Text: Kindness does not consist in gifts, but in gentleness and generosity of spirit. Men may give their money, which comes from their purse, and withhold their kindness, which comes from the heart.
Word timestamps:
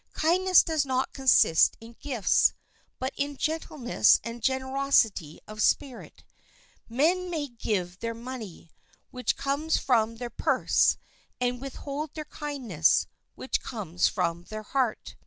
Kindness 0.13 0.63
does 0.63 0.83
not 0.83 1.13
consist 1.13 1.77
in 1.79 1.95
gifts, 1.99 2.53
but 2.97 3.13
in 3.17 3.37
gentleness 3.37 4.19
and 4.23 4.41
generosity 4.41 5.39
of 5.47 5.61
spirit. 5.61 6.23
Men 6.89 7.29
may 7.29 7.47
give 7.47 7.99
their 7.99 8.15
money, 8.15 8.71
which 9.11 9.37
comes 9.37 9.77
from 9.77 10.15
their 10.15 10.31
purse, 10.31 10.97
and 11.39 11.61
withhold 11.61 12.15
their 12.15 12.25
kindness, 12.25 13.05
which 13.35 13.61
comes 13.61 14.07
from 14.07 14.45
the 14.45 14.63
heart. 14.63 15.15